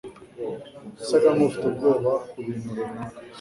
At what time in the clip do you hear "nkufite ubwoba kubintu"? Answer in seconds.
1.35-2.67